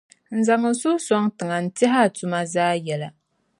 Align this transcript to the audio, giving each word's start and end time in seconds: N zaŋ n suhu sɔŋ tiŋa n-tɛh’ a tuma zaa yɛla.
N 0.37 0.39
zaŋ 0.47 0.61
n 0.71 0.75
suhu 0.81 1.03
sɔŋ 1.07 1.23
tiŋa 1.37 1.57
n-tɛh’ 1.65 1.93
a 2.05 2.13
tuma 2.15 2.39
zaa 2.53 2.73
yɛla. 2.85 3.09